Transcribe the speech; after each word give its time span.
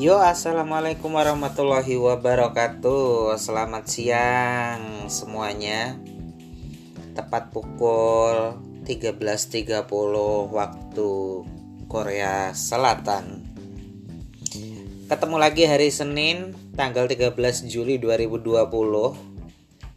Yo 0.00 0.16
assalamualaikum 0.16 1.12
warahmatullahi 1.12 2.00
wabarakatuh. 2.00 3.36
Selamat 3.36 3.84
siang 3.84 5.12
semuanya. 5.12 6.00
Tepat 7.12 7.52
pukul 7.52 8.56
13.30 8.88 9.84
waktu 10.56 11.12
Korea 11.84 12.56
Selatan. 12.56 13.44
Ketemu 15.04 15.36
lagi 15.36 15.68
hari 15.68 15.92
Senin 15.92 16.56
tanggal 16.72 17.04
13 17.04 17.36
Juli 17.68 18.00
2020 18.00 18.56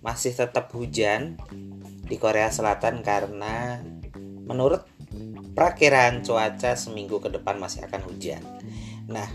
Masih 0.03 0.35
tetap 0.35 0.67
hujan 0.75 1.39
di 2.03 2.19
Korea 2.19 2.51
Selatan 2.51 3.07
karena 3.07 3.79
menurut 4.43 4.83
Prakiraan 5.53 6.25
cuaca 6.25 6.73
seminggu 6.73 7.21
ke 7.21 7.29
depan 7.29 7.61
masih 7.61 7.85
akan 7.85 8.01
hujan. 8.09 8.41
Nah, 9.05 9.29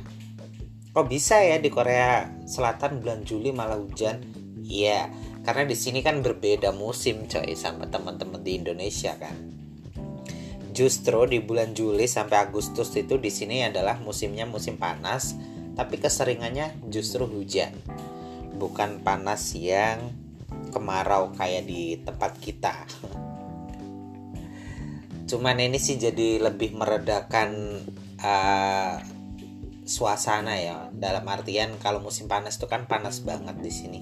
kok 0.98 1.14
bisa 1.14 1.38
ya 1.38 1.62
di 1.62 1.70
Korea 1.70 2.26
Selatan 2.42 2.98
bulan 2.98 3.22
Juli 3.22 3.54
malah 3.54 3.78
hujan? 3.78 4.18
Iya, 4.66 5.06
karena 5.46 5.62
di 5.62 5.78
sini 5.78 6.02
kan 6.02 6.26
berbeda 6.26 6.74
musim 6.74 7.30
coy 7.30 7.54
sama 7.54 7.86
teman-teman 7.86 8.42
di 8.42 8.58
Indonesia 8.58 9.14
kan. 9.14 9.30
Justru 10.74 11.30
di 11.30 11.38
bulan 11.38 11.70
Juli 11.70 12.10
sampai 12.10 12.50
Agustus 12.50 12.90
itu 12.98 13.14
di 13.14 13.30
sini 13.30 13.62
adalah 13.62 14.02
musimnya 14.02 14.42
musim 14.42 14.74
panas, 14.74 15.38
tapi 15.78 16.02
keseringannya 16.02 16.90
justru 16.90 17.30
hujan. 17.30 17.70
Bukan 18.58 18.98
panas 19.06 19.54
yang 19.54 20.02
kemarau 20.74 21.30
kayak 21.38 21.62
di 21.62 22.02
tempat 22.02 22.42
kita. 22.42 22.74
cuman 25.28 25.60
ini 25.60 25.78
sih 25.78 25.94
jadi 26.00 26.40
lebih 26.40 26.72
meredakan 26.72 27.84
uh, 28.16 28.96
suasana 29.88 30.60
ya. 30.60 30.92
Dalam 30.92 31.24
artian 31.24 31.80
kalau 31.80 32.04
musim 32.04 32.28
panas 32.28 32.60
itu 32.60 32.68
kan 32.68 32.84
panas 32.84 33.24
banget 33.24 33.56
di 33.64 33.72
sini. 33.72 34.00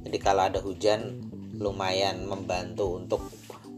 Jadi 0.00 0.16
kalau 0.16 0.48
ada 0.48 0.64
hujan 0.64 1.20
lumayan 1.60 2.24
membantu 2.24 2.96
untuk 2.96 3.28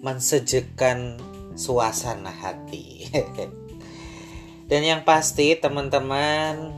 mensejukkan 0.06 1.18
suasana 1.58 2.30
hati. 2.30 3.10
Dan 4.70 4.86
yang 4.86 5.02
pasti 5.02 5.58
teman-teman 5.58 6.70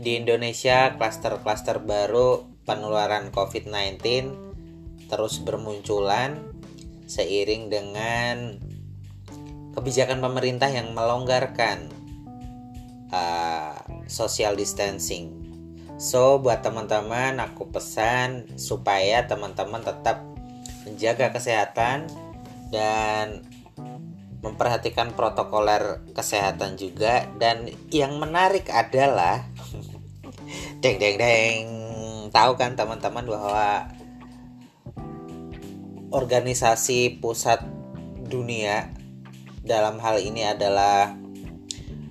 di 0.00 0.16
Indonesia 0.16 0.96
klaster-klaster 0.96 1.84
baru 1.84 2.48
penularan 2.64 3.28
COVID-19 3.30 4.00
terus 5.08 5.40
bermunculan 5.40 6.40
seiring 7.08 7.72
dengan 7.72 8.60
kebijakan 9.72 10.20
pemerintah 10.20 10.68
yang 10.68 10.92
melonggarkan 10.92 11.97
uh, 13.12 13.76
social 14.08 14.56
distancing. 14.56 15.34
So 15.98 16.38
buat 16.38 16.62
teman-teman 16.62 17.42
aku 17.42 17.74
pesan 17.74 18.54
supaya 18.54 19.26
teman-teman 19.26 19.82
tetap 19.82 20.22
menjaga 20.86 21.34
kesehatan 21.34 22.06
dan 22.70 23.42
memperhatikan 24.38 25.18
protokoler 25.18 26.06
kesehatan 26.14 26.78
juga 26.78 27.26
dan 27.42 27.66
yang 27.90 28.22
menarik 28.22 28.70
adalah 28.70 29.42
deng 30.82 31.02
deng 31.02 31.18
deng 31.18 31.62
tahu 32.30 32.54
kan 32.54 32.78
teman-teman 32.78 33.26
bahwa 33.26 33.90
organisasi 36.14 37.18
pusat 37.18 37.60
dunia 38.28 38.92
dalam 39.64 40.00
hal 40.00 40.22
ini 40.22 40.46
adalah 40.46 41.12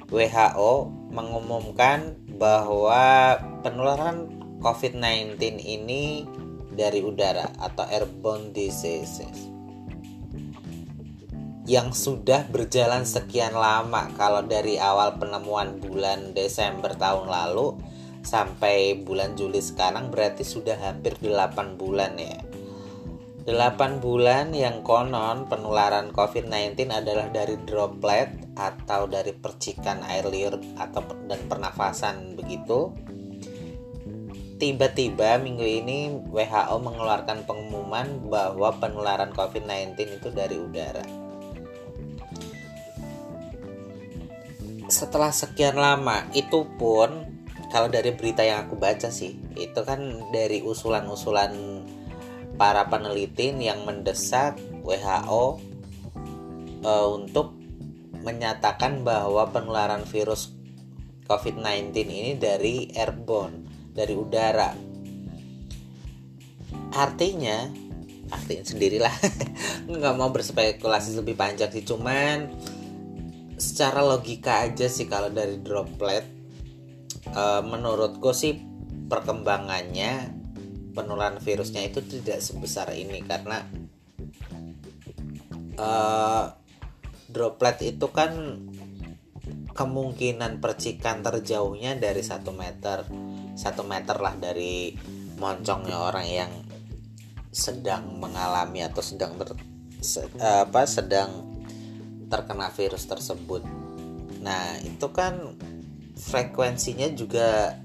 WHO 0.08 0.88
mengumumkan 1.12 2.16
bahwa 2.40 3.36
penularan 3.60 4.32
COVID-19 4.64 5.60
ini 5.60 6.24
dari 6.72 7.04
udara 7.04 7.52
atau 7.60 7.84
airborne 7.90 8.54
diseases. 8.54 9.52
Yang 11.68 12.00
sudah 12.00 12.48
berjalan 12.48 13.04
sekian 13.04 13.52
lama 13.52 14.08
kalau 14.16 14.40
dari 14.48 14.80
awal 14.80 15.20
penemuan 15.20 15.84
bulan 15.84 16.32
Desember 16.32 16.96
tahun 16.96 17.28
lalu 17.28 17.76
sampai 18.24 19.04
bulan 19.04 19.36
Juli 19.36 19.60
sekarang 19.60 20.08
berarti 20.08 20.48
sudah 20.48 20.80
hampir 20.80 21.20
8 21.20 21.76
bulan 21.76 22.16
ya 22.16 22.40
8 23.48 24.04
bulan 24.04 24.52
yang 24.52 24.84
konon 24.84 25.48
penularan 25.48 26.12
COVID-19 26.12 26.92
adalah 26.92 27.32
dari 27.32 27.56
droplet 27.64 28.28
atau 28.60 29.08
dari 29.08 29.32
percikan 29.32 30.04
air 30.04 30.28
liur 30.28 30.60
atau 30.76 31.00
dan 31.32 31.40
pernafasan 31.48 32.36
begitu. 32.36 32.92
Tiba-tiba 34.60 35.40
minggu 35.40 35.64
ini 35.64 36.12
WHO 36.28 36.76
mengeluarkan 36.76 37.48
pengumuman 37.48 38.28
bahwa 38.28 38.68
penularan 38.84 39.32
COVID-19 39.32 39.96
itu 39.96 40.28
dari 40.28 40.60
udara. 40.60 41.08
Setelah 44.92 45.32
sekian 45.32 45.80
lama, 45.80 46.28
itu 46.36 46.68
pun 46.76 47.32
kalau 47.72 47.88
dari 47.88 48.12
berita 48.12 48.44
yang 48.44 48.68
aku 48.68 48.76
baca 48.76 49.08
sih, 49.08 49.40
itu 49.56 49.80
kan 49.88 50.04
dari 50.36 50.60
usulan-usulan 50.68 51.56
para 52.58 52.90
peneliti 52.90 53.54
yang 53.54 53.86
mendesak 53.86 54.58
WHO 54.82 55.62
e, 56.82 56.92
untuk 57.14 57.54
menyatakan 58.26 59.06
bahwa 59.06 59.48
penularan 59.54 60.04
virus 60.04 60.58
COVID-19 61.30 61.94
ini 62.08 62.34
dari 62.36 62.90
airborne, 62.98 63.64
dari 63.94 64.14
udara. 64.18 64.72
Artinya, 66.98 67.68
artinya 68.34 68.64
sendirilah, 68.66 69.16
nggak 69.92 70.16
mau 70.18 70.34
berspekulasi 70.34 71.20
lebih 71.20 71.38
panjang 71.38 71.70
sih, 71.70 71.86
cuman 71.86 72.52
secara 73.60 74.02
logika 74.02 74.66
aja 74.66 74.88
sih 74.90 75.06
kalau 75.06 75.30
dari 75.30 75.60
droplet, 75.62 76.26
uh, 77.36 77.62
menurutku 77.62 78.32
sih 78.32 78.56
perkembangannya 79.08 80.37
penularan 80.98 81.38
virusnya 81.38 81.86
itu 81.86 82.02
tidak 82.02 82.42
sebesar 82.42 82.90
ini 82.98 83.22
karena 83.22 83.62
uh, 85.78 86.50
droplet 87.30 87.94
itu 87.94 88.10
kan 88.10 88.66
kemungkinan 89.78 90.58
percikan 90.58 91.22
terjauhnya 91.22 91.94
dari 92.02 92.26
satu 92.26 92.50
meter 92.50 93.06
satu 93.54 93.86
meter 93.86 94.18
lah 94.18 94.34
dari 94.34 94.98
moncongnya 95.38 96.02
orang 96.02 96.26
yang 96.26 96.52
sedang 97.54 98.18
mengalami 98.18 98.82
atau 98.82 99.02
sedang 99.06 99.38
ter, 99.38 99.54
se, 100.02 100.26
apa 100.42 100.86
sedang 100.86 101.58
terkena 102.30 102.70
virus 102.70 103.10
tersebut. 103.10 103.66
Nah, 104.44 104.78
itu 104.86 105.08
kan 105.10 105.58
frekuensinya 106.18 107.10
juga 107.18 107.80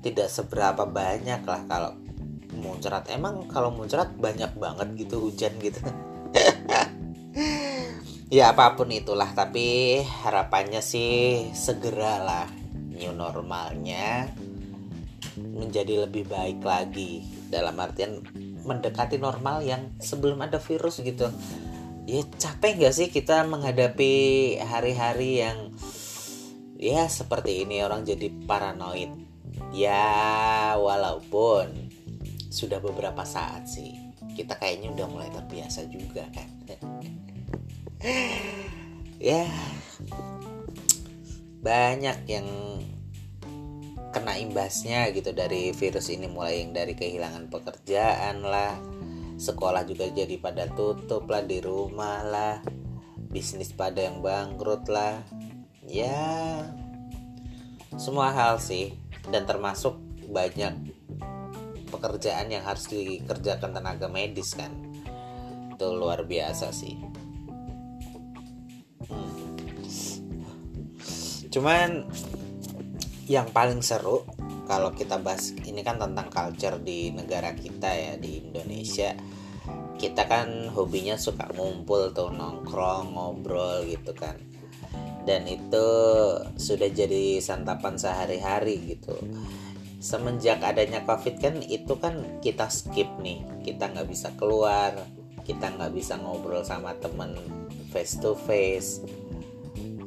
tidak 0.00 0.32
seberapa 0.32 0.88
banyak 0.88 1.44
lah 1.44 1.62
kalau 1.68 1.92
muncrat. 2.60 3.08
Emang 3.08 3.48
kalau 3.48 3.72
muncrat 3.72 4.12
banyak 4.14 4.52
banget 4.60 4.88
gitu 5.00 5.26
hujan 5.26 5.56
gitu. 5.58 5.80
Ya 8.30 8.54
apa 8.54 8.78
pun 8.78 8.86
itulah 8.94 9.34
tapi 9.34 9.98
harapannya 10.06 10.78
sih 10.78 11.50
segeralah 11.50 12.46
new 12.94 13.10
normalnya 13.10 14.30
menjadi 15.34 16.06
lebih 16.06 16.30
baik 16.30 16.62
lagi. 16.62 17.26
Dalam 17.50 17.74
artian 17.82 18.22
mendekati 18.62 19.18
normal 19.18 19.66
yang 19.66 19.98
sebelum 19.98 20.38
ada 20.46 20.62
virus 20.62 21.02
gitu. 21.02 21.26
Ya 22.06 22.22
capek 22.38 22.86
gak 22.86 22.94
sih 22.94 23.10
kita 23.10 23.42
menghadapi 23.50 24.14
hari-hari 24.62 25.42
yang 25.42 25.74
ya 26.78 27.10
seperti 27.10 27.66
ini? 27.66 27.82
Orang 27.82 28.06
jadi 28.06 28.30
paranoid. 28.46 29.10
Ya 29.74 30.78
walaupun 30.78 31.89
sudah 32.50 32.82
beberapa 32.82 33.22
saat 33.22 33.70
sih. 33.70 33.94
Kita 34.34 34.58
kayaknya 34.58 34.92
udah 34.92 35.06
mulai 35.06 35.30
terbiasa 35.30 35.86
juga 35.88 36.26
kan. 36.34 36.48
Ya. 39.20 39.44
Banyak 41.60 42.24
yang 42.24 42.48
kena 44.16 44.40
imbasnya 44.40 45.12
gitu 45.12 45.36
dari 45.36 45.76
virus 45.76 46.08
ini 46.08 46.24
mulai 46.24 46.64
yang 46.64 46.72
dari 46.72 46.96
kehilangan 46.96 47.52
pekerjaan 47.52 48.40
lah 48.40 48.80
sekolah 49.36 49.84
juga 49.84 50.08
jadi 50.08 50.40
pada 50.40 50.68
tutup 50.72 51.28
lah 51.28 51.44
di 51.44 51.60
rumah 51.60 52.24
lah 52.24 52.64
bisnis 53.30 53.70
pada 53.70 54.02
yang 54.04 54.20
bangkrut 54.20 54.90
lah. 54.90 55.22
Ya. 55.86 56.66
Semua 57.94 58.34
hal 58.34 58.58
sih 58.58 58.96
dan 59.30 59.46
termasuk 59.46 59.96
banyak 60.28 60.99
pekerjaan 61.90 62.48
yang 62.48 62.62
harus 62.64 62.86
dikerjakan 62.88 63.74
tenaga 63.74 64.06
medis 64.06 64.54
kan. 64.54 64.70
Itu 65.74 65.92
luar 65.92 66.24
biasa 66.24 66.70
sih. 66.70 66.96
Hmm. 69.10 69.26
cuman 71.50 72.06
yang 73.26 73.50
paling 73.50 73.82
seru 73.82 74.22
kalau 74.70 74.94
kita 74.94 75.18
bahas 75.18 75.50
ini 75.66 75.82
kan 75.82 75.98
tentang 75.98 76.30
culture 76.30 76.78
di 76.78 77.10
negara 77.10 77.58
kita 77.58 77.90
ya 77.90 78.14
di 78.14 78.38
Indonesia. 78.38 79.18
Kita 79.98 80.30
kan 80.30 80.70
hobinya 80.70 81.18
suka 81.18 81.50
ngumpul 81.50 82.14
tuh 82.14 82.30
nongkrong 82.30 83.18
ngobrol 83.18 83.82
gitu 83.84 84.14
kan. 84.14 84.38
Dan 85.26 85.44
itu 85.50 85.86
sudah 86.54 86.88
jadi 86.88 87.42
santapan 87.42 87.98
sehari-hari 87.98 88.96
gitu 88.96 89.18
semenjak 90.00 90.64
adanya 90.64 91.04
covid 91.04 91.36
kan 91.38 91.60
itu 91.62 91.94
kan 92.00 92.40
kita 92.40 92.66
skip 92.72 93.08
nih. 93.20 93.44
Kita 93.62 93.92
nggak 93.92 94.08
bisa 94.08 94.32
keluar 94.40 94.96
kita 95.40 95.72
nggak 95.72 95.92
bisa 95.96 96.14
ngobrol 96.20 96.62
sama 96.62 96.94
temen 97.00 97.34
face 97.90 98.20
to 98.20 98.38
face 98.38 99.02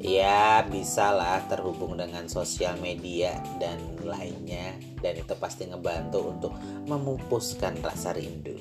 ya 0.04 0.68
bisa 0.68 1.16
lah 1.16 1.40
terhubung 1.48 1.95
dengan 1.95 2.28
sosial 2.28 2.75
media 2.84 3.40
dan 3.56 3.80
lainnya. 4.04 4.75
Dan 5.00 5.24
itu 5.24 5.31
pasti 5.40 5.63
ngebantu 5.63 6.36
untuk 6.36 6.54
memupuskan 6.84 7.80
rasa 7.80 8.12
rindu. 8.12 8.60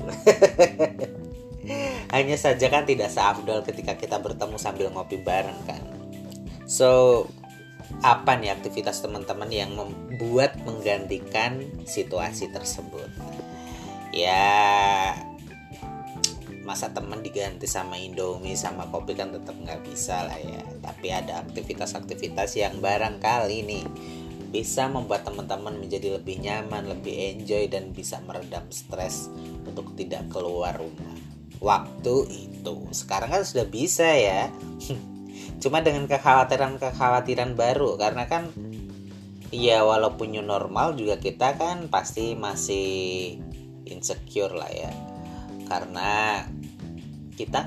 Hanya 2.15 2.39
saja 2.39 2.71
kan 2.71 2.87
tidak 2.87 3.11
seafdol 3.11 3.67
ketika 3.67 3.99
kita 3.99 4.23
bertemu 4.23 4.55
sambil 4.55 4.87
ngopi 4.95 5.19
bareng 5.19 5.59
kan. 5.67 5.83
So 6.71 7.27
apa 8.01 8.41
nih 8.41 8.57
aktivitas 8.57 9.05
teman-teman 9.05 9.53
yang 9.53 9.77
membuat 9.77 10.57
menggantikan 10.65 11.61
situasi 11.85 12.49
tersebut 12.49 13.13
ya 14.17 15.13
masa 16.63 16.95
teman 16.95 17.21
diganti 17.21 17.67
sama 17.67 17.99
Indomie 17.99 18.57
sama 18.57 18.89
kopi 18.89 19.19
kan 19.19 19.35
tetap 19.35 19.55
nggak 19.59 19.83
bisa 19.85 20.25
lah 20.25 20.39
ya 20.39 20.63
tapi 20.81 21.13
ada 21.13 21.43
aktivitas-aktivitas 21.45 22.57
yang 22.57 22.79
barangkali 22.79 23.59
nih 23.67 23.85
bisa 24.53 24.85
membuat 24.85 25.25
teman-teman 25.25 25.81
menjadi 25.81 26.21
lebih 26.21 26.45
nyaman, 26.45 26.85
lebih 26.85 27.17
enjoy 27.33 27.73
dan 27.73 27.97
bisa 27.97 28.21
meredam 28.29 28.69
stres 28.69 29.33
untuk 29.65 29.97
tidak 29.97 30.29
keluar 30.29 30.77
rumah. 30.77 31.17
Waktu 31.57 32.29
itu 32.29 32.85
sekarang 32.93 33.33
kan 33.33 33.43
sudah 33.49 33.65
bisa 33.65 34.05
ya. 34.13 34.53
cuma 35.63 35.79
dengan 35.79 36.11
kekhawatiran-kekhawatiran 36.11 37.55
baru 37.55 37.95
karena 37.95 38.27
kan 38.27 38.51
ya 39.55 39.87
walaupun 39.87 40.35
new 40.35 40.43
normal 40.43 40.99
juga 40.99 41.23
kita 41.23 41.55
kan 41.55 41.87
pasti 41.87 42.35
masih 42.35 43.39
insecure 43.87 44.51
lah 44.59 44.67
ya. 44.75 44.91
Karena 45.71 46.43
kita 47.39 47.63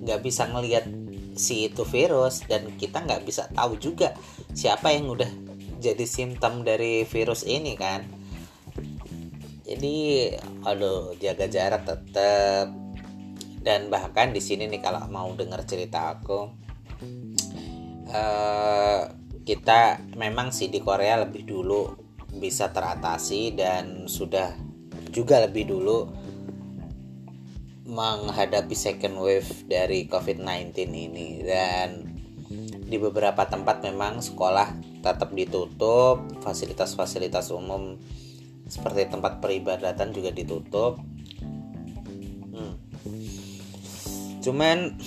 nggak 0.00 0.20
bisa 0.24 0.48
ngelihat 0.48 0.88
si 1.36 1.68
itu 1.68 1.84
virus 1.84 2.40
dan 2.48 2.72
kita 2.80 3.04
nggak 3.04 3.28
bisa 3.28 3.52
tahu 3.52 3.76
juga 3.76 4.16
siapa 4.56 4.96
yang 4.96 5.12
udah 5.12 5.28
jadi 5.76 6.08
simptom 6.08 6.64
dari 6.64 7.04
virus 7.04 7.44
ini 7.44 7.76
kan. 7.76 8.00
Jadi 9.66 10.30
aduh 10.64 11.12
jaga 11.20 11.52
jarak 11.52 11.84
tetap 11.84 12.72
dan 13.60 13.90
bahkan 13.90 14.30
di 14.30 14.40
sini 14.40 14.70
nih 14.70 14.80
kalau 14.80 15.04
mau 15.10 15.28
dengar 15.34 15.66
cerita 15.66 16.14
aku 16.16 16.65
uh, 18.10 19.02
kita 19.46 20.02
memang 20.18 20.50
sih 20.50 20.66
di 20.66 20.82
Korea 20.82 21.22
lebih 21.22 21.46
dulu 21.46 21.94
bisa 22.36 22.68
teratasi 22.74 23.54
dan 23.56 24.10
sudah 24.10 24.52
juga 25.14 25.40
lebih 25.46 25.70
dulu 25.70 25.98
menghadapi 27.86 28.74
second 28.74 29.16
wave 29.22 29.48
dari 29.70 30.10
COVID-19 30.10 30.74
ini 30.90 31.40
dan 31.46 32.16
di 32.86 32.98
beberapa 32.98 33.46
tempat 33.46 33.82
memang 33.82 34.22
sekolah 34.22 34.78
tetap 35.02 35.34
ditutup, 35.34 36.22
fasilitas-fasilitas 36.42 37.50
umum 37.54 37.98
seperti 38.66 39.06
tempat 39.06 39.38
peribadatan 39.38 40.10
juga 40.10 40.34
ditutup. 40.34 40.98
Hmm. 42.50 42.74
Cuman 44.42 44.98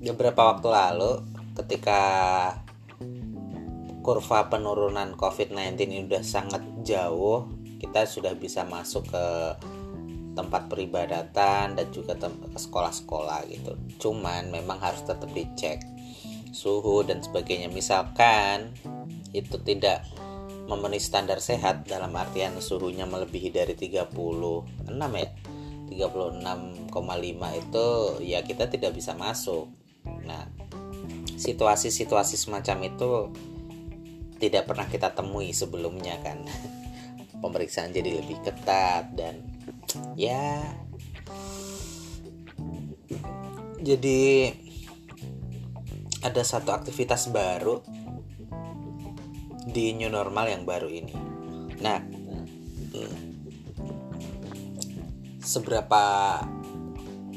beberapa 0.00 0.56
waktu 0.56 0.68
lalu 0.68 1.39
ketika 1.56 2.00
kurva 4.00 4.48
penurunan 4.48 5.14
COVID-19 5.14 5.76
ini 5.86 5.96
udah 6.08 6.24
sangat 6.24 6.64
jauh, 6.82 7.48
kita 7.80 8.04
sudah 8.04 8.32
bisa 8.36 8.64
masuk 8.64 9.08
ke 9.08 9.26
tempat 10.34 10.70
peribadatan 10.70 11.74
dan 11.74 11.86
juga 11.90 12.16
ke 12.16 12.58
sekolah-sekolah 12.58 13.44
gitu. 13.50 13.72
Cuman 13.98 14.48
memang 14.48 14.78
harus 14.78 15.02
tetap 15.04 15.28
dicek 15.34 15.82
suhu 16.50 17.02
dan 17.04 17.20
sebagainya. 17.20 17.70
Misalkan 17.70 18.72
itu 19.30 19.58
tidak 19.62 20.06
memenuhi 20.70 21.02
standar 21.02 21.42
sehat 21.42 21.86
dalam 21.86 22.14
artian 22.14 22.54
suhunya 22.62 23.06
melebihi 23.06 23.50
dari 23.50 23.74
36 23.74 24.14
ya. 25.18 25.30
36,5 25.90 26.94
itu 27.58 27.86
ya 28.22 28.40
kita 28.46 28.70
tidak 28.70 28.94
bisa 28.94 29.12
masuk. 29.18 29.66
Nah, 30.22 30.46
situasi-situasi 31.40 32.36
semacam 32.36 32.92
itu 32.92 33.10
tidak 34.36 34.68
pernah 34.68 34.84
kita 34.84 35.16
temui 35.16 35.56
sebelumnya 35.56 36.20
kan. 36.20 36.44
Pemeriksaan 37.42 37.96
jadi 37.96 38.20
lebih 38.20 38.44
ketat 38.44 39.16
dan 39.16 39.40
ya 40.12 40.60
jadi 43.80 44.52
ada 46.20 46.44
satu 46.44 46.76
aktivitas 46.76 47.32
baru 47.32 47.80
di 49.64 49.96
new 49.96 50.12
normal 50.12 50.52
yang 50.52 50.68
baru 50.68 50.92
ini. 50.92 51.16
Nah 51.80 52.20
seberapa 55.40 56.04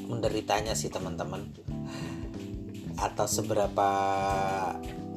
menderitanya 0.06 0.76
sih 0.76 0.92
teman-teman 0.92 1.63
atau 3.04 3.28
seberapa 3.28 3.90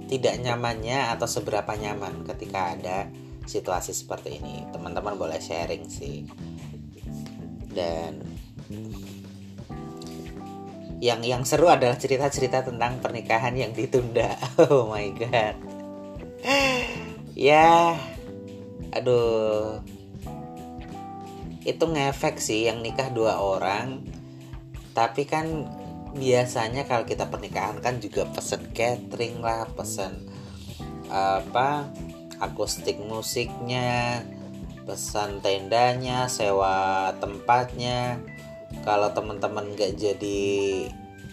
tidak 0.07 0.35
nyamannya 0.43 1.15
atau 1.15 1.27
seberapa 1.27 1.75
nyaman 1.75 2.27
ketika 2.27 2.75
ada 2.75 3.11
situasi 3.47 3.95
seperti 3.95 4.43
ini. 4.43 4.67
Teman-teman 4.75 5.15
boleh 5.15 5.39
sharing 5.39 5.87
sih. 5.87 6.27
Dan 7.71 8.23
yang 10.99 11.21
yang 11.21 11.43
seru 11.45 11.69
adalah 11.69 12.01
cerita-cerita 12.01 12.65
tentang 12.67 12.99
pernikahan 13.03 13.55
yang 13.55 13.71
ditunda. 13.75 14.35
Oh 14.67 14.91
my 14.91 15.07
god. 15.15 15.57
Ya 17.37 17.99
aduh. 18.95 19.83
Itu 21.67 21.91
ngefek 21.91 22.39
sih 22.39 22.71
yang 22.71 22.81
nikah 22.81 23.11
dua 23.11 23.43
orang. 23.43 24.07
Tapi 24.95 25.29
kan 25.29 25.67
biasanya 26.17 26.89
kalau 26.89 27.05
kita 27.05 27.29
pernikahan 27.29 27.79
kan 27.85 28.01
juga 28.01 28.25
pesen 28.33 28.73
catering 28.73 29.41
lah 29.45 29.69
pesen 29.77 30.27
apa 31.13 31.87
akustik 32.41 32.99
musiknya 33.01 34.25
pesan 34.87 35.43
tendanya 35.43 36.31
sewa 36.31 37.11
tempatnya. 37.19 38.23
Kalau 38.87 39.11
teman-teman 39.11 39.75
nggak 39.75 39.99
jadi 39.99 40.51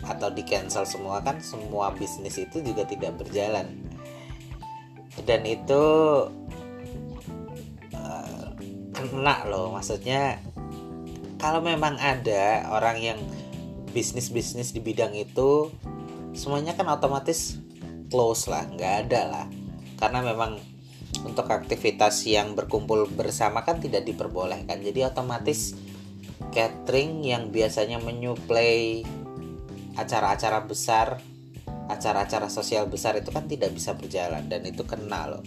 atau 0.03 0.27
di 0.33 0.43
cancel 0.43 0.83
semua 0.83 1.21
kan 1.21 1.39
semua 1.39 1.93
bisnis 1.93 2.41
itu 2.41 2.59
juga 2.65 2.83
tidak 2.89 3.13
berjalan. 3.21 3.69
Dan 5.21 5.45
itu 5.45 5.83
uh, 7.93 8.45
kena 8.89 9.45
loh. 9.45 9.77
Maksudnya 9.77 10.41
kalau 11.37 11.61
memang 11.61 11.93
ada 12.01 12.65
orang 12.73 12.97
yang 12.97 13.19
bisnis-bisnis 13.93 14.73
di 14.73 14.81
bidang 14.81 15.13
itu 15.13 15.69
semuanya 16.33 16.73
kan 16.73 16.89
otomatis 16.89 17.61
close 18.09 18.49
lah 18.49 18.65
nggak 18.67 18.93
ada 19.07 19.21
lah. 19.29 19.45
Karena 20.01 20.19
memang 20.25 20.57
untuk 21.21 21.47
aktivitas 21.47 22.25
yang 22.25 22.57
berkumpul 22.57 23.05
bersama 23.13 23.61
kan 23.61 23.77
tidak 23.77 24.03
diperbolehkan. 24.03 24.81
Jadi 24.81 25.05
otomatis 25.05 25.77
catering 26.51 27.21
yang 27.23 27.53
biasanya 27.53 28.01
menyuplai 28.01 29.05
acara-acara 29.93 30.65
besar 30.65 31.21
acara-acara 31.83 32.47
sosial 32.47 32.87
besar 32.87 33.19
itu 33.19 33.29
kan 33.29 33.45
tidak 33.45 33.71
bisa 33.77 33.93
berjalan. 33.93 34.49
Dan 34.49 34.65
itu 34.65 34.83
kena 34.83 35.29
loh. 35.29 35.45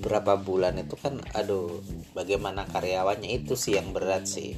Berapa 0.00 0.40
bulan 0.40 0.80
itu 0.80 0.96
kan 0.96 1.20
aduh 1.36 1.84
bagaimana 2.16 2.64
karyawannya 2.64 3.28
itu 3.28 3.52
sih 3.52 3.76
yang 3.76 3.92
berat 3.92 4.24
sih 4.24 4.56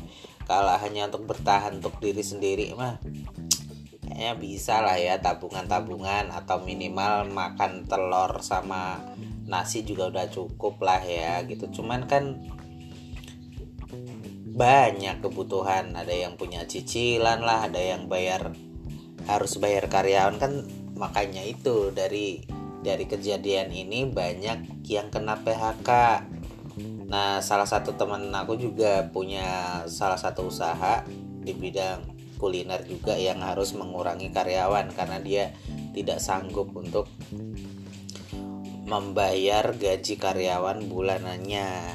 kalau 0.50 0.74
hanya 0.82 1.06
untuk 1.06 1.30
bertahan 1.30 1.78
untuk 1.78 2.02
diri 2.02 2.26
sendiri 2.26 2.74
mah 2.74 2.98
kayaknya 4.02 4.34
bisa 4.34 4.82
lah 4.82 4.98
ya 4.98 5.22
tabungan-tabungan 5.22 6.34
atau 6.34 6.58
minimal 6.66 7.30
makan 7.30 7.86
telur 7.86 8.42
sama 8.42 8.98
nasi 9.46 9.86
juga 9.86 10.10
udah 10.10 10.26
cukup 10.26 10.82
lah 10.82 10.98
ya 11.06 11.46
gitu. 11.46 11.70
Cuman 11.70 12.10
kan 12.10 12.42
banyak 14.50 15.22
kebutuhan 15.22 15.94
ada 15.94 16.10
yang 16.10 16.34
punya 16.34 16.66
cicilan 16.66 17.46
lah 17.46 17.70
ada 17.70 17.78
yang 17.78 18.10
bayar 18.10 18.50
harus 19.30 19.56
bayar 19.62 19.86
karyawan 19.86 20.36
kan 20.42 20.66
makanya 20.98 21.46
itu 21.46 21.94
dari 21.94 22.42
dari 22.82 23.06
kejadian 23.06 23.70
ini 23.70 24.04
banyak 24.10 24.84
yang 24.84 25.08
kena 25.08 25.38
PHK 25.40 25.88
nah 27.10 27.42
salah 27.42 27.66
satu 27.66 27.98
teman 27.98 28.30
aku 28.30 28.54
juga 28.54 29.10
punya 29.10 29.82
salah 29.90 30.14
satu 30.14 30.46
usaha 30.46 31.02
di 31.42 31.50
bidang 31.50 32.20
kuliner 32.40 32.80
juga 32.88 33.18
yang 33.18 33.44
harus 33.44 33.76
mengurangi 33.76 34.32
karyawan 34.32 34.94
karena 34.96 35.18
dia 35.20 35.44
tidak 35.92 36.22
sanggup 36.22 36.72
untuk 36.72 37.10
membayar 38.90 39.70
gaji 39.70 40.18
karyawan 40.18 40.90
bulanannya. 40.90 41.94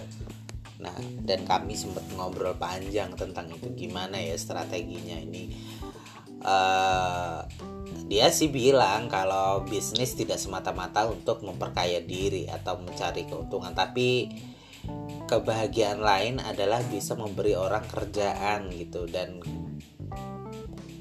Nah, 0.79 0.97
dan 1.27 1.43
kami 1.43 1.75
sempat 1.75 2.07
ngobrol 2.15 2.55
panjang 2.55 3.11
tentang 3.19 3.51
itu 3.51 3.67
gimana 3.75 4.15
ya 4.15 4.39
strateginya 4.39 5.19
ini. 5.19 5.51
Uh, 6.45 7.41
dia 8.05 8.29
sih 8.29 8.47
bilang 8.53 9.09
kalau 9.09 9.65
bisnis 9.65 10.13
tidak 10.13 10.37
semata-mata 10.37 11.09
untuk 11.09 11.41
memperkaya 11.41 11.99
diri 12.05 12.45
atau 12.47 12.79
mencari 12.79 13.25
keuntungan, 13.27 13.73
tapi 13.73 14.29
kebahagiaan 15.25 16.01
lain 16.01 16.37
adalah 16.41 16.81
bisa 16.87 17.17
memberi 17.17 17.57
orang 17.57 17.85
kerjaan 17.89 18.69
gitu. 18.73 19.09
Dan 19.09 19.41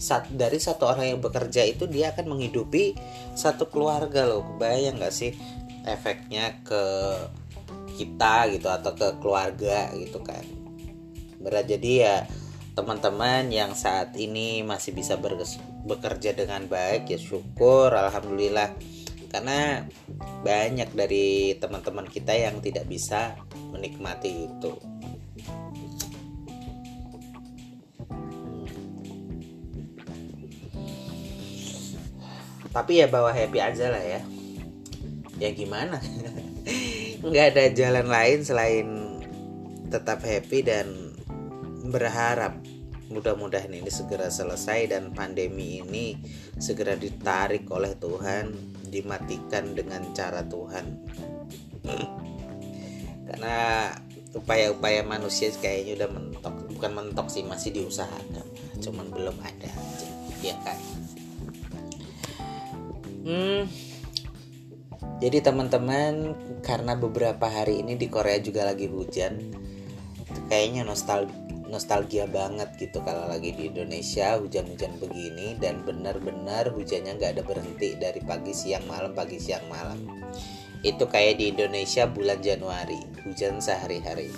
saat 0.00 0.29
dari 0.33 0.61
satu 0.61 0.88
orang 0.88 1.17
yang 1.17 1.21
bekerja 1.21 1.64
itu 1.64 1.88
dia 1.88 2.12
akan 2.12 2.37
menghidupi 2.37 2.97
satu 3.37 3.69
keluarga 3.69 4.25
loh. 4.29 4.45
Bayang 4.57 5.00
nggak 5.00 5.14
sih 5.14 5.33
efeknya 5.85 6.64
ke 6.64 6.85
kita 7.95 8.50
gitu 8.50 8.69
atau 8.69 8.93
ke 8.97 9.09
keluarga 9.23 9.93
gitu 9.95 10.21
kan. 10.25 10.45
Berat. 11.41 11.69
Jadi 11.69 11.93
ya 12.00 12.25
teman-teman 12.75 13.55
yang 13.55 13.71
saat 13.79 14.19
ini 14.19 14.67
masih 14.67 14.91
bisa 14.99 15.14
bekerja 15.87 16.35
dengan 16.35 16.67
baik 16.67 17.07
ya 17.07 17.19
syukur 17.23 17.95
alhamdulillah 17.95 18.75
karena 19.35 19.83
banyak 20.47 20.95
dari 20.95 21.59
teman-teman 21.59 22.07
kita 22.07 22.31
yang 22.31 22.62
tidak 22.62 22.87
bisa 22.87 23.35
menikmati 23.75 24.47
itu. 24.47 24.79
Tapi 32.71 33.03
ya 33.03 33.11
bawa 33.11 33.35
happy 33.35 33.59
aja 33.59 33.91
lah 33.91 34.03
ya. 34.07 34.23
Ya 35.43 35.50
gimana? 35.50 35.99
Nggak 37.26 37.47
ada 37.59 37.64
jalan 37.75 38.07
lain 38.07 38.38
selain 38.47 38.88
tetap 39.91 40.23
happy 40.23 40.62
dan 40.62 40.87
berharap 41.91 42.55
mudah-mudahan 43.11 43.71
ini 43.71 43.91
segera 43.91 44.26
selesai 44.26 44.91
dan 44.91 45.14
pandemi 45.14 45.83
ini 45.83 46.19
segera 46.59 46.99
ditarik 46.99 47.69
oleh 47.71 47.95
Tuhan 47.95 48.75
dimatikan 48.94 49.74
dengan 49.74 50.14
cara 50.14 50.46
Tuhan. 50.46 50.86
Karena 53.26 53.56
upaya-upaya 54.38 55.02
manusia 55.02 55.50
kayaknya 55.58 56.06
udah 56.06 56.10
mentok. 56.14 56.54
Bukan 56.70 56.92
mentok 56.94 57.26
sih 57.26 57.42
masih 57.42 57.74
diusahakan. 57.74 58.46
Cuman 58.78 59.10
belum 59.10 59.34
ada 59.42 59.72
ya 60.44 60.56
kan? 60.60 60.78
Hmm. 63.24 63.64
Jadi 65.24 65.40
teman-teman 65.40 66.36
karena 66.60 66.92
beberapa 67.00 67.48
hari 67.48 67.80
ini 67.80 67.96
di 67.96 68.12
Korea 68.12 68.36
juga 68.36 68.68
lagi 68.68 68.84
hujan, 68.92 69.56
kayaknya 70.52 70.84
nostal 70.84 71.24
nostalgia 71.75 72.31
banget 72.31 72.71
gitu 72.78 73.02
kalau 73.02 73.26
lagi 73.26 73.50
di 73.50 73.66
Indonesia 73.66 74.38
hujan-hujan 74.38 74.95
begini 75.02 75.59
dan 75.59 75.83
benar-benar 75.83 76.71
hujannya 76.71 77.19
nggak 77.19 77.35
ada 77.35 77.43
berhenti 77.43 77.99
dari 77.99 78.23
pagi 78.23 78.54
siang 78.54 78.87
malam 78.87 79.11
pagi 79.11 79.43
siang 79.43 79.66
malam. 79.66 80.07
Itu 80.87 81.11
kayak 81.11 81.43
di 81.43 81.50
Indonesia 81.50 82.07
bulan 82.07 82.38
Januari 82.38 83.02
hujan 83.26 83.59
sehari-hari. 83.59 84.31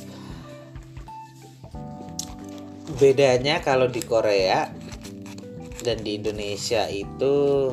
Bedanya 2.96 3.60
kalau 3.60 3.92
di 3.92 4.00
Korea 4.00 4.72
dan 5.84 6.00
di 6.00 6.16
Indonesia 6.16 6.88
itu 6.88 7.70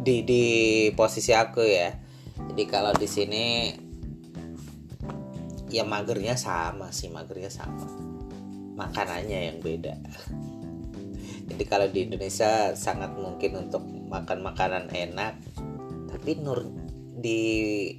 di 0.00 0.24
di 0.24 0.44
posisi 0.96 1.36
aku 1.36 1.60
ya 1.64 1.92
jadi 2.50 2.64
kalau 2.68 2.92
di 2.92 3.08
sini 3.08 3.44
ya 5.74 5.82
magernya 5.82 6.38
sama 6.38 6.94
sih 6.94 7.10
magernya 7.10 7.50
sama. 7.50 7.82
Makanannya 8.78 9.38
yang 9.50 9.58
beda. 9.58 9.98
Jadi 11.50 11.64
kalau 11.66 11.90
di 11.90 12.06
Indonesia 12.06 12.72
sangat 12.78 13.18
mungkin 13.18 13.66
untuk 13.66 13.82
makan 13.84 14.38
makanan 14.46 14.94
enak 14.94 15.34
tapi 16.14 16.38
nur 16.38 16.62
di 17.18 17.90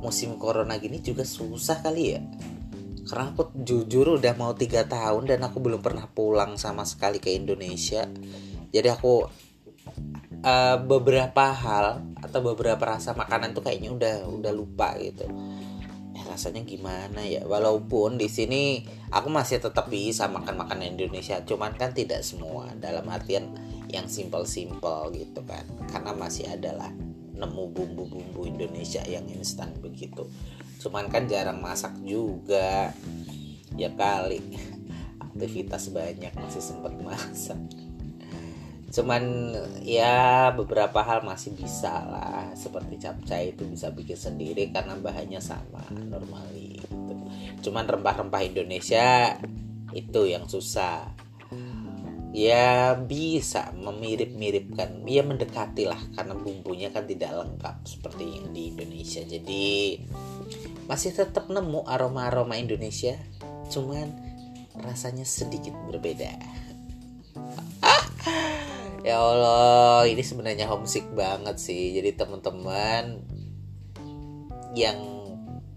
musim 0.00 0.40
corona 0.40 0.80
gini 0.80 1.04
juga 1.04 1.28
susah 1.28 1.84
kali 1.84 2.04
ya. 2.16 2.24
Karena 3.06 3.30
aku 3.30 3.54
jujur 3.54 4.18
udah 4.18 4.34
mau 4.34 4.56
tiga 4.56 4.88
tahun 4.88 5.28
dan 5.30 5.44
aku 5.44 5.62
belum 5.62 5.84
pernah 5.84 6.08
pulang 6.10 6.58
sama 6.58 6.82
sekali 6.82 7.22
ke 7.22 7.30
Indonesia. 7.36 8.08
Jadi 8.72 8.88
aku 8.90 9.22
uh, 10.42 10.76
beberapa 10.82 11.54
hal 11.54 12.02
atau 12.18 12.40
beberapa 12.42 12.82
rasa 12.82 13.14
makanan 13.14 13.54
tuh 13.54 13.62
kayaknya 13.62 13.94
udah 13.94 14.14
udah 14.26 14.52
lupa 14.52 14.98
gitu 14.98 15.30
rasanya 16.26 16.66
gimana 16.66 17.22
ya? 17.22 17.46
Walaupun 17.46 18.18
di 18.18 18.26
sini 18.26 18.82
aku 19.14 19.30
masih 19.30 19.62
tetap 19.62 19.86
bisa 19.88 20.26
makan 20.26 20.60
makanan 20.60 20.98
Indonesia 20.98 21.38
cuman 21.46 21.72
kan 21.78 21.94
tidak 21.94 22.26
semua. 22.26 22.68
Dalam 22.76 23.06
artian 23.08 23.54
yang 23.88 24.10
simple-simple 24.10 25.14
gitu 25.14 25.40
kan. 25.46 25.62
Karena 25.88 26.12
masih 26.12 26.50
adalah 26.50 26.90
nemu 27.36 27.64
bumbu-bumbu 27.70 28.42
Indonesia 28.44 29.00
yang 29.06 29.24
instan 29.30 29.70
begitu. 29.78 30.26
Cuman 30.82 31.06
kan 31.06 31.30
jarang 31.30 31.62
masak 31.62 31.94
juga. 32.02 32.90
Ya 33.78 33.88
kali. 33.94 34.42
Aktivitas 35.26 35.94
banyak 35.94 36.32
masih 36.34 36.62
sempat 36.64 36.92
masak 36.98 37.85
cuman 38.96 39.52
ya 39.84 40.48
beberapa 40.56 41.04
hal 41.04 41.20
masih 41.20 41.52
bisa 41.52 41.92
lah. 42.08 42.48
Seperti 42.56 42.96
capcay 42.96 43.52
itu 43.52 43.68
bisa 43.68 43.92
bikin 43.92 44.16
sendiri 44.16 44.72
karena 44.72 44.96
bahannya 44.96 45.36
sama 45.36 45.84
normali 45.92 46.80
gitu. 46.80 47.14
cuman 47.68 47.84
rempah-rempah 47.84 48.40
Indonesia 48.40 49.36
itu 49.92 50.20
yang 50.24 50.48
susah. 50.48 51.12
Ya 52.32 52.96
bisa 52.96 53.72
memirip-miripkan. 53.76 55.04
Ya 55.04 55.20
mendekati 55.24 55.84
lah 55.84 56.00
karena 56.16 56.32
bumbunya 56.32 56.88
kan 56.88 57.04
tidak 57.04 57.36
lengkap 57.36 57.76
seperti 57.84 58.24
yang 58.24 58.48
di 58.56 58.72
Indonesia. 58.72 59.20
Jadi 59.28 60.00
masih 60.88 61.12
tetap 61.12 61.52
nemu 61.52 61.84
aroma-aroma 61.84 62.56
Indonesia. 62.56 63.16
Cuman 63.68 64.08
rasanya 64.76 65.24
sedikit 65.24 65.72
berbeda 65.88 66.32
ya 69.06 69.22
Allah 69.22 70.02
ini 70.10 70.18
sebenarnya 70.18 70.66
homesick 70.66 71.06
banget 71.14 71.62
sih. 71.62 71.94
Jadi 71.94 72.18
teman-teman 72.18 73.22
yang 74.74 74.98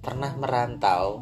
pernah 0.01 0.33
merantau 0.33 1.21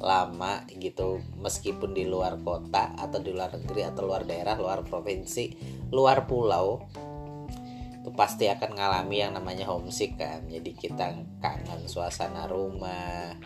lama 0.00 0.64
gitu 0.80 1.20
meskipun 1.36 1.92
di 1.92 2.08
luar 2.08 2.40
kota 2.40 2.94
atau 2.96 3.20
di 3.20 3.34
luar 3.34 3.52
negeri 3.52 3.84
atau 3.84 4.08
luar 4.08 4.24
daerah 4.24 4.56
luar 4.56 4.80
provinsi 4.80 5.52
luar 5.92 6.24
pulau 6.24 6.80
itu 8.00 8.08
pasti 8.16 8.48
akan 8.48 8.80
ngalami 8.80 9.20
yang 9.20 9.36
namanya 9.36 9.68
homesick 9.68 10.16
kan. 10.16 10.46
Jadi 10.48 10.72
kita 10.72 11.18
kangen 11.42 11.84
suasana 11.84 12.48
rumah 12.48 13.36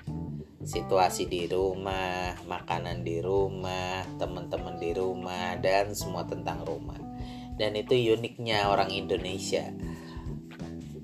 situasi 0.63 1.27
di 1.27 1.51
rumah 1.51 2.39
makanan 2.47 3.03
di 3.03 3.19
rumah 3.19 4.07
teman-teman 4.21 4.79
di 4.79 4.95
rumah 4.95 5.59
dan 5.59 5.93
semua 5.93 6.23
tentang 6.25 6.63
rumah 6.63 7.14
dan 7.59 7.79
itu 7.79 7.95
uniknya 8.15 8.67
orang 8.71 8.91
Indonesia. 8.91 9.71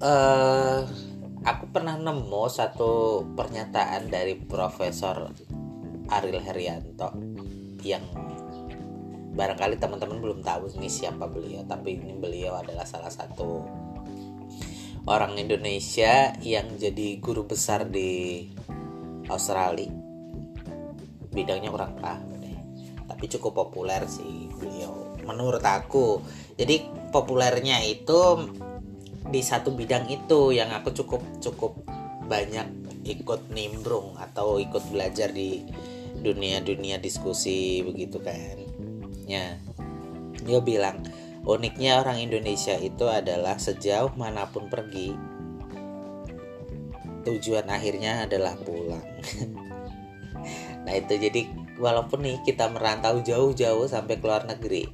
Uh, 0.01 0.89
aku 1.45 1.69
pernah 1.73 1.97
nemu 1.97 2.45
satu 2.49 3.23
pernyataan 3.37 4.09
dari 4.09 4.37
Profesor 4.37 5.29
Aril 6.11 6.41
Herianto 6.41 7.13
yang 7.85 8.03
barangkali 9.31 9.79
teman-teman 9.79 10.19
belum 10.19 10.41
tahu 10.43 10.75
ini 10.81 10.91
siapa 10.91 11.31
beliau, 11.31 11.63
tapi 11.65 11.97
ini 11.97 12.17
beliau 12.19 12.59
adalah 12.59 12.85
salah 12.85 13.13
satu 13.13 13.63
orang 15.07 15.39
Indonesia 15.39 16.35
yang 16.43 16.77
jadi 16.77 17.23
guru 17.23 17.47
besar 17.47 17.89
di 17.89 18.51
Australia. 19.31 19.89
Bidangnya 21.31 21.71
kurang 21.71 21.95
paham 22.03 22.27
deh, 22.43 22.59
tapi 23.07 23.31
cukup 23.31 23.65
populer 23.65 24.03
sih 24.11 24.51
menurut 25.25 25.63
aku. 25.65 26.21
Jadi 26.57 26.85
populernya 27.11 27.81
itu 27.85 28.51
di 29.31 29.41
satu 29.45 29.73
bidang 29.73 30.09
itu 30.11 30.51
yang 30.51 30.73
aku 30.73 30.91
cukup 30.97 31.23
cukup 31.39 31.77
banyak 32.27 32.67
ikut 33.05 33.51
nimbrung 33.51 34.17
atau 34.21 34.61
ikut 34.61 34.93
belajar 34.93 35.33
di 35.33 35.65
dunia-dunia 36.21 37.01
diskusi 37.01 37.81
begitu 37.81 38.21
kan. 38.21 38.57
Ya 39.27 39.57
dia 40.41 40.61
bilang 40.61 41.05
uniknya 41.45 42.01
orang 42.01 42.21
Indonesia 42.21 42.77
itu 42.77 43.09
adalah 43.09 43.57
sejauh 43.57 44.13
mana 44.17 44.49
pun 44.49 44.69
pergi 44.69 45.17
tujuan 47.25 47.69
akhirnya 47.69 48.25
adalah 48.25 48.57
pulang. 48.61 49.05
Nah 50.81 50.97
itu 50.97 51.21
jadi 51.21 51.45
walaupun 51.77 52.25
nih 52.25 52.41
kita 52.45 52.73
merantau 52.73 53.21
jauh-jauh 53.21 53.85
sampai 53.85 54.17
ke 54.17 54.25
luar 54.25 54.49
negeri 54.49 54.89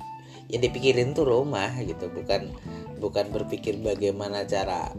yang 0.52 0.62
dipikirin 0.62 1.14
tuh 1.16 1.26
rumah 1.26 1.70
gitu. 1.82 2.10
Bukan 2.10 2.52
bukan 2.98 3.26
berpikir 3.32 3.76
bagaimana 3.80 4.46
cara 4.48 4.92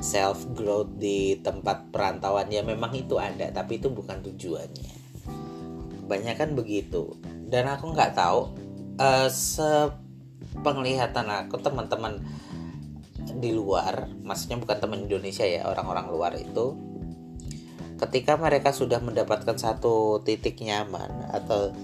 self 0.00 0.48
growth 0.56 0.96
di 0.96 1.36
tempat 1.44 1.92
perantauan 1.92 2.48
ya 2.48 2.64
memang 2.64 2.96
itu 2.96 3.20
ada 3.20 3.52
tapi 3.52 3.78
itu 3.82 3.92
bukan 3.92 4.22
tujuannya. 4.24 4.94
Kebanyakan 6.04 6.56
begitu. 6.58 7.14
Dan 7.50 7.66
aku 7.66 7.92
nggak 7.92 8.14
tahu 8.14 8.54
uh, 9.00 9.28
sepenglihatan 9.30 11.26
aku 11.26 11.58
teman-teman 11.58 12.22
di 13.40 13.52
luar 13.54 14.08
maksudnya 14.24 14.58
bukan 14.58 14.78
teman 14.80 15.06
Indonesia 15.06 15.46
ya 15.46 15.68
orang-orang 15.68 16.06
luar 16.10 16.32
itu 16.34 16.74
ketika 18.00 18.40
mereka 18.40 18.72
sudah 18.72 18.98
mendapatkan 18.98 19.56
satu 19.60 20.24
titik 20.24 20.64
nyaman 20.64 21.28
atau 21.30 21.76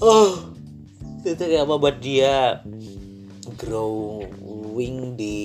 oh 0.00 0.56
titik 1.36 1.60
apa 1.60 1.74
buat 1.76 2.00
dia 2.00 2.64
growing 3.60 5.18
di 5.18 5.38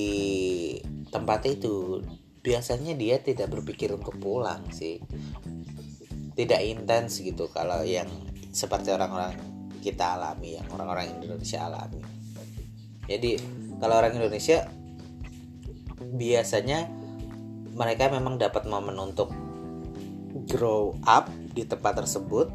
tempat 1.12 1.44
itu. 1.52 2.00
Biasanya 2.40 2.96
dia 2.96 3.20
tidak 3.20 3.52
berpikir 3.52 3.92
untuk 3.92 4.16
pulang 4.20 4.64
sih. 4.72 5.04
Tidak 6.34 6.62
intens 6.64 7.20
gitu 7.20 7.52
kalau 7.52 7.84
yang 7.84 8.08
seperti 8.56 8.96
orang-orang 8.96 9.36
kita 9.84 10.16
alami 10.16 10.56
yang 10.56 10.68
orang-orang 10.72 11.20
Indonesia 11.20 11.68
alami. 11.68 12.00
Jadi 13.04 13.36
kalau 13.84 14.00
orang 14.00 14.16
Indonesia 14.16 14.64
biasanya 16.00 16.88
mereka 17.76 18.08
memang 18.08 18.40
dapat 18.40 18.64
momen 18.70 18.96
untuk 18.96 19.36
grow 20.48 20.96
up 21.04 21.28
di 21.52 21.68
tempat 21.68 22.00
tersebut. 22.00 22.48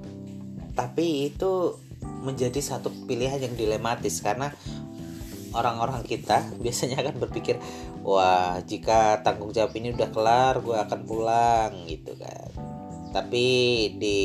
Tapi 0.73 1.29
itu 1.29 1.75
menjadi 2.03 2.59
satu 2.59 2.91
pilihan 3.07 3.39
yang 3.39 3.55
dilematis 3.55 4.21
karena 4.21 4.51
orang-orang 5.57 6.05
kita 6.05 6.45
biasanya 6.63 7.01
akan 7.01 7.17
berpikir 7.25 7.57
wah 8.05 8.61
jika 8.65 9.25
tanggung 9.25 9.53
jawab 9.55 9.73
ini 9.77 9.95
udah 9.95 10.09
kelar 10.13 10.55
gue 10.61 10.77
akan 10.77 11.01
pulang 11.05 11.73
gitu 11.89 12.15
kan. 12.19 12.51
Tapi 13.09 13.47
di 13.97 14.21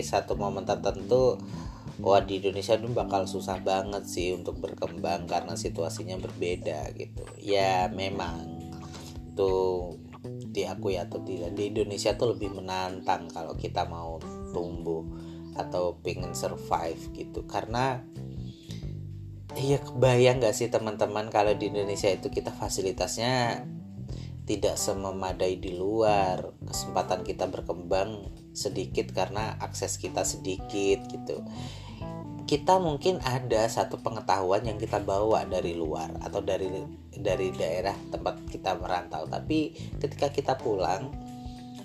satu 0.00 0.38
momen 0.38 0.62
tertentu 0.62 1.36
wah 1.98 2.22
di 2.22 2.38
Indonesia 2.38 2.78
ini 2.78 2.90
bakal 2.94 3.26
susah 3.26 3.58
banget 3.62 4.06
sih 4.06 4.30
untuk 4.34 4.62
berkembang 4.62 5.26
karena 5.26 5.58
situasinya 5.58 6.18
berbeda 6.18 6.94
gitu. 6.94 7.26
Ya 7.42 7.90
memang. 7.90 8.62
Tuh 9.32 9.96
diakui 10.22 11.00
atau 11.00 11.18
tidak 11.24 11.56
di 11.56 11.72
Indonesia 11.72 12.14
tuh 12.14 12.36
lebih 12.36 12.54
menantang 12.54 13.26
kalau 13.32 13.56
kita 13.58 13.88
mau 13.88 14.20
tumbuh 14.54 15.02
atau 15.56 16.00
pengen 16.00 16.36
survive 16.36 17.00
gitu. 17.16 17.44
Karena 17.48 18.00
Iya 19.52 19.84
kebayang 19.84 20.40
gak 20.40 20.56
sih 20.56 20.72
teman-teman 20.72 21.28
kalau 21.28 21.52
di 21.52 21.68
Indonesia 21.68 22.08
itu 22.08 22.32
kita 22.32 22.48
fasilitasnya 22.56 23.68
tidak 24.48 24.80
sememadai 24.80 25.60
di 25.60 25.76
luar 25.76 26.56
kesempatan 26.64 27.22
kita 27.22 27.46
berkembang 27.52 28.32
sedikit 28.56 29.12
karena 29.12 29.60
akses 29.60 30.00
kita 30.00 30.24
sedikit 30.24 31.04
gitu. 31.04 31.44
Kita 32.48 32.80
mungkin 32.80 33.20
ada 33.22 33.68
satu 33.68 34.00
pengetahuan 34.00 34.64
yang 34.64 34.80
kita 34.80 34.98
bawa 35.04 35.44
dari 35.44 35.76
luar 35.76 36.10
atau 36.24 36.40
dari 36.40 36.68
dari 37.12 37.52
daerah 37.52 37.94
tempat 38.08 38.48
kita 38.48 38.76
merantau. 38.80 39.28
Tapi 39.28 39.72
ketika 40.00 40.32
kita 40.32 40.56
pulang 40.56 41.12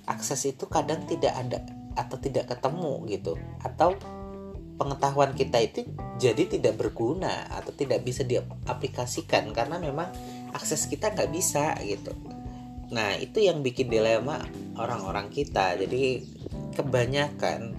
akses 0.08 0.48
itu 0.48 0.66
kadang 0.72 1.04
tidak 1.04 1.36
ada 1.36 1.62
atau 1.98 2.22
tidak 2.22 2.54
ketemu 2.54 3.04
gitu. 3.10 3.34
Atau 3.66 3.98
pengetahuan 4.78 5.34
kita 5.34 5.58
itu 5.58 5.90
jadi 6.22 6.46
tidak 6.46 6.78
berguna 6.78 7.50
atau 7.50 7.74
tidak 7.74 8.06
bisa 8.06 8.22
diaplikasikan 8.22 9.50
karena 9.50 9.82
memang 9.82 10.14
akses 10.54 10.86
kita 10.86 11.12
nggak 11.12 11.34
bisa 11.34 11.74
gitu. 11.82 12.14
Nah 12.94 13.18
itu 13.18 13.42
yang 13.42 13.66
bikin 13.66 13.90
dilema 13.90 14.46
orang-orang 14.78 15.34
kita. 15.34 15.76
Jadi 15.76 16.22
kebanyakan 16.78 17.74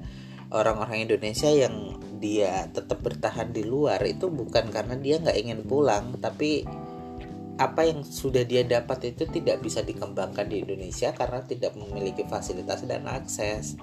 orang-orang 0.51 1.07
Indonesia 1.07 1.49
yang 1.49 1.97
dia 2.19 2.67
tetap 2.75 2.99
bertahan 2.99 3.55
di 3.55 3.63
luar 3.63 4.03
itu 4.03 4.27
bukan 4.27 4.75
karena 4.75 4.99
dia 4.99 5.23
nggak 5.23 5.39
ingin 5.39 5.63
pulang 5.63 6.19
tapi 6.19 6.67
apa 7.59 7.87
yang 7.87 8.07
sudah 8.07 8.47
dia 8.47 8.63
dapat 8.63 9.15
itu 9.15 9.27
tidak 9.27 9.63
bisa 9.63 9.83
dikembangkan 9.83 10.47
di 10.47 10.63
Indonesia 10.63 11.11
karena 11.11 11.43
tidak 11.43 11.75
memiliki 11.75 12.23
fasilitas 12.27 12.87
dan 12.87 13.07
akses 13.07 13.79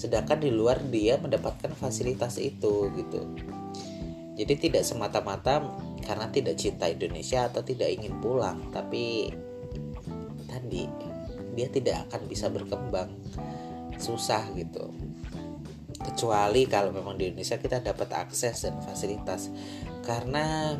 sedangkan 0.00 0.40
di 0.40 0.48
luar 0.48 0.80
dia 0.88 1.20
mendapatkan 1.20 1.76
fasilitas 1.76 2.40
itu 2.40 2.88
gitu. 2.96 3.20
Jadi 4.40 4.54
tidak 4.56 4.88
semata-mata 4.88 5.60
karena 6.00 6.32
tidak 6.32 6.56
cinta 6.56 6.88
Indonesia 6.88 7.44
atau 7.44 7.60
tidak 7.60 7.92
ingin 7.92 8.16
pulang 8.24 8.72
tapi 8.72 9.28
tadi 10.48 10.88
dia 11.52 11.68
tidak 11.68 12.08
akan 12.08 12.24
bisa 12.24 12.48
berkembang 12.48 13.12
susah 14.00 14.48
gitu. 14.56 14.88
Kecuali 16.00 16.64
kalau 16.64 16.96
memang 16.96 17.20
di 17.20 17.28
Indonesia 17.28 17.60
kita 17.60 17.84
dapat 17.84 18.08
akses 18.16 18.64
dan 18.64 18.80
fasilitas. 18.80 19.52
Karena 20.00 20.72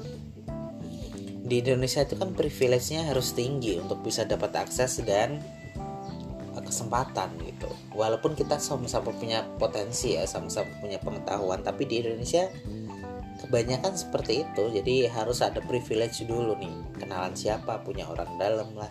di 1.44 1.61
Indonesia 1.61 2.00
itu 2.00 2.16
kan 2.16 2.33
privilege-nya 2.33 3.04
harus 3.04 3.37
tinggi 3.37 3.76
untuk 3.76 4.00
bisa 4.00 4.24
dapat 4.24 4.56
akses 4.56 5.04
dan 5.04 5.44
kesempatan 6.70 7.35
gitu. 7.42 7.68
Walaupun 7.92 8.38
kita 8.38 8.56
sama-sama 8.62 9.11
punya 9.11 9.42
potensi 9.59 10.14
ya 10.14 10.24
sama-sama 10.24 10.70
punya 10.78 11.02
pengetahuan 11.02 11.61
tapi 11.66 11.85
di 11.85 12.00
Indonesia 12.06 12.46
kebanyakan 13.42 13.98
seperti 13.98 14.46
itu. 14.46 14.62
Jadi 14.70 15.11
harus 15.11 15.42
ada 15.42 15.59
privilege 15.64 16.22
dulu 16.24 16.54
nih. 16.61 16.74
Kenalan 17.02 17.35
siapa 17.35 17.83
punya 17.83 18.06
orang 18.06 18.30
dalam 18.38 18.70
lah 18.78 18.88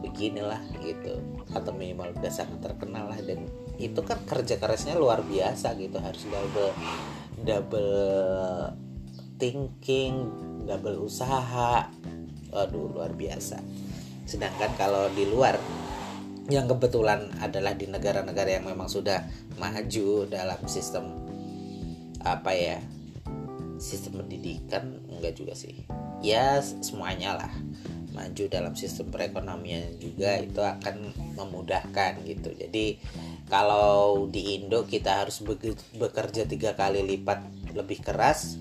beginilah 0.00 0.62
gitu. 0.80 1.20
Atau 1.52 1.76
minimal 1.76 2.16
udah 2.16 2.32
sangat 2.32 2.64
terkenal 2.64 3.12
lah. 3.12 3.20
Dan 3.20 3.44
itu 3.76 4.00
kan 4.00 4.22
kerja 4.24 4.56
kerasnya 4.56 4.96
luar 4.96 5.20
biasa 5.20 5.76
gitu. 5.76 6.00
Harus 6.00 6.24
double 6.24 6.72
double 7.44 7.94
thinking 9.36 10.14
double 10.64 11.04
usaha. 11.04 11.90
Aduh 12.54 12.88
luar 12.96 13.12
biasa. 13.12 13.60
Sedangkan 14.28 14.72
kalau 14.76 15.08
di 15.12 15.24
luar 15.24 15.56
yang 16.48 16.64
kebetulan 16.64 17.28
adalah 17.44 17.76
di 17.76 17.84
negara-negara 17.84 18.56
yang 18.56 18.64
memang 18.64 18.88
sudah 18.88 19.28
maju 19.60 20.24
dalam 20.24 20.60
sistem 20.64 21.12
apa 22.24 22.50
ya 22.56 22.80
sistem 23.78 24.24
pendidikan 24.24 24.98
enggak 25.12 25.38
juga 25.38 25.54
sih. 25.54 25.86
Ya 26.24 26.58
semuanya 26.60 27.38
lah. 27.38 27.52
Maju 28.16 28.50
dalam 28.50 28.74
sistem 28.74 29.14
perekonomian 29.14 30.00
juga 30.02 30.40
itu 30.42 30.58
akan 30.58 31.14
memudahkan 31.38 32.26
gitu. 32.26 32.50
Jadi 32.56 32.98
kalau 33.46 34.26
di 34.26 34.58
Indo 34.58 34.88
kita 34.88 35.22
harus 35.22 35.44
bekerja 35.94 36.48
tiga 36.48 36.74
kali 36.74 37.04
lipat 37.04 37.44
lebih 37.76 38.02
keras 38.02 38.58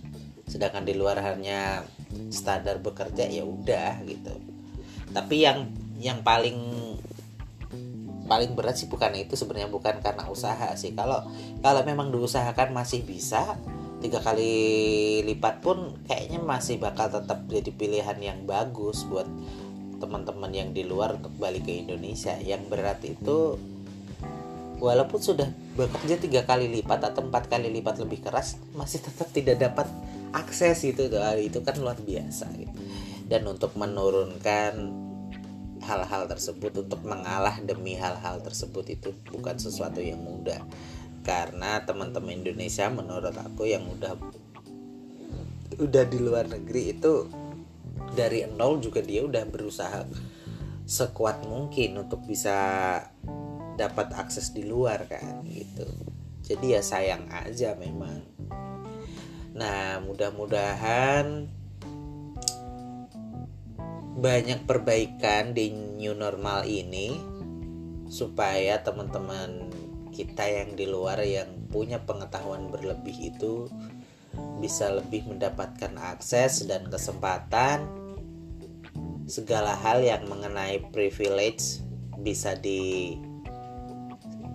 sedangkan 0.48 0.88
di 0.88 0.96
luar 0.96 1.20
hanya 1.24 1.84
standar 2.32 2.80
bekerja 2.80 3.26
ya 3.28 3.44
udah 3.44 4.04
gitu. 4.06 4.38
Tapi 5.12 5.36
yang 5.44 5.72
yang 5.98 6.22
paling 6.22 6.56
paling 8.28 8.54
berat 8.54 8.76
sih 8.76 8.92
bukan 8.92 9.16
itu 9.16 9.34
sebenarnya 9.40 9.72
bukan 9.72 10.04
karena 10.04 10.28
usaha 10.28 10.76
sih 10.76 10.94
kalau 10.94 11.24
kalau 11.64 11.82
memang 11.88 12.12
diusahakan 12.12 12.76
masih 12.76 13.02
bisa 13.08 13.56
tiga 13.98 14.22
kali 14.22 14.54
lipat 15.26 15.64
pun 15.66 15.98
kayaknya 16.06 16.38
masih 16.44 16.78
bakal 16.78 17.10
tetap 17.10 17.42
jadi 17.50 17.72
pilihan 17.74 18.20
yang 18.22 18.40
bagus 18.46 19.08
buat 19.10 19.26
teman-teman 19.98 20.54
yang 20.54 20.70
di 20.70 20.86
luar 20.86 21.18
untuk 21.18 21.34
balik 21.42 21.66
ke 21.66 21.82
Indonesia 21.82 22.38
yang 22.38 22.62
berat 22.70 23.02
itu 23.02 23.58
walaupun 24.78 25.18
sudah 25.18 25.50
bekerja 25.74 26.22
tiga 26.22 26.46
kali 26.46 26.70
lipat 26.70 27.10
atau 27.10 27.26
empat 27.26 27.50
kali 27.50 27.74
lipat 27.74 27.98
lebih 27.98 28.22
keras 28.22 28.62
masih 28.78 29.02
tetap 29.02 29.30
tidak 29.34 29.58
dapat 29.58 29.90
akses 30.34 30.86
itu 30.86 31.10
itu 31.42 31.60
kan 31.66 31.76
luar 31.82 31.98
biasa 31.98 32.46
gitu. 32.54 32.74
dan 33.26 33.42
untuk 33.50 33.74
menurunkan 33.74 35.07
hal-hal 35.88 36.28
tersebut 36.28 36.84
untuk 36.84 37.00
mengalah 37.08 37.56
demi 37.64 37.96
hal-hal 37.96 38.44
tersebut 38.44 39.00
itu 39.00 39.16
bukan 39.32 39.56
sesuatu 39.56 40.04
yang 40.04 40.20
mudah. 40.20 40.60
Karena 41.24 41.80
teman-teman 41.88 42.44
Indonesia 42.44 42.92
menurut 42.92 43.32
aku 43.32 43.64
yang 43.72 43.88
udah 43.88 44.20
udah 45.80 46.04
di 46.10 46.20
luar 46.20 46.52
negeri 46.52 46.98
itu 46.98 47.28
dari 48.12 48.44
nol 48.50 48.84
juga 48.84 49.00
dia 49.00 49.24
udah 49.24 49.44
berusaha 49.48 50.04
sekuat 50.88 51.44
mungkin 51.46 52.08
untuk 52.08 52.24
bisa 52.24 52.56
dapat 53.78 54.12
akses 54.16 54.52
di 54.52 54.68
luar 54.68 55.08
kan 55.08 55.44
gitu. 55.48 55.86
Jadi 56.44 56.76
ya 56.76 56.82
sayang 56.82 57.28
aja 57.30 57.76
memang. 57.76 58.24
Nah 59.54 60.00
mudah-mudahan 60.02 61.52
banyak 64.18 64.66
perbaikan 64.66 65.54
di 65.54 65.70
new 65.70 66.18
normal 66.18 66.66
ini 66.66 67.14
supaya 68.10 68.82
teman-teman 68.82 69.70
kita 70.10 70.42
yang 70.50 70.74
di 70.74 70.90
luar 70.90 71.22
yang 71.22 71.70
punya 71.70 72.02
pengetahuan 72.02 72.74
berlebih 72.74 73.30
itu 73.30 73.70
bisa 74.58 74.90
lebih 74.90 75.30
mendapatkan 75.30 75.94
akses 76.02 76.66
dan 76.66 76.90
kesempatan. 76.90 77.86
Segala 79.30 79.78
hal 79.78 80.02
yang 80.02 80.26
mengenai 80.26 80.82
privilege 80.90 81.86
bisa 82.18 82.58
di 82.58 83.14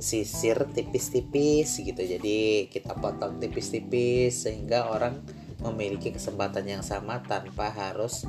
sisir 0.03 0.59
tipis-tipis 0.75 1.79
gitu. 1.79 2.03
Jadi 2.03 2.66
kita 2.66 2.98
potong 2.98 3.38
tipis-tipis 3.38 4.42
sehingga 4.42 4.90
orang 4.90 5.22
memiliki 5.62 6.11
kesempatan 6.11 6.66
yang 6.66 6.83
sama 6.83 7.22
tanpa 7.22 7.70
harus 7.70 8.27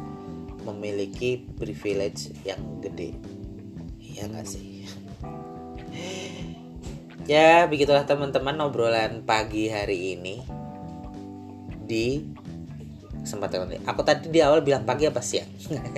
memiliki 0.63 1.43
privilege 1.60 2.32
yang 2.47 2.60
gede. 2.80 3.15
Iya 3.99 4.32
gak 4.32 4.47
sih? 4.47 4.88
Ya 7.23 7.63
begitulah 7.71 8.04
teman-teman 8.04 8.60
obrolan 8.60 9.23
pagi 9.23 9.71
hari 9.71 10.19
ini 10.19 10.43
di 11.84 12.23
kesempatan 13.23 13.71
ini 13.71 13.80
aku 13.88 14.04
tadi 14.04 14.28
di 14.28 14.43
awal 14.43 14.60
bilang 14.60 14.84
pagi 14.84 15.08
apa 15.08 15.23
siang? 15.23 15.47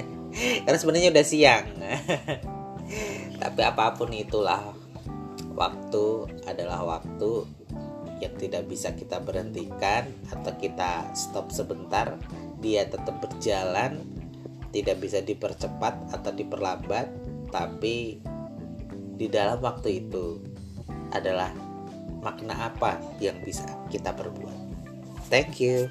Karena 0.65 0.77
sebenarnya 0.77 1.09
udah 1.09 1.25
siang. 1.25 1.65
Tapi 3.41 3.61
apa 3.65 3.97
pun 3.97 4.13
itulah 4.13 4.61
waktu 5.57 6.05
adalah 6.45 6.85
waktu 6.85 7.49
yang 8.21 8.33
tidak 8.37 8.69
bisa 8.69 8.93
kita 8.93 9.19
berhentikan 9.19 10.07
atau 10.31 10.53
kita 10.55 11.09
stop 11.17 11.51
sebentar 11.51 12.15
dia 12.63 12.87
tetap 12.87 13.19
berjalan 13.19 13.99
tidak 14.75 14.99
bisa 14.99 15.23
dipercepat 15.23 16.11
atau 16.11 16.35
diperlambat 16.35 17.07
tapi 17.47 18.19
di 19.15 19.27
dalam 19.31 19.63
waktu 19.63 20.03
itu 20.03 20.43
adalah 21.15 21.55
makna 22.19 22.67
apa 22.75 22.99
yang 23.23 23.39
bisa 23.39 23.63
kita 23.87 24.11
perbuat. 24.11 24.59
Thank 25.31 25.63
you. 25.63 25.87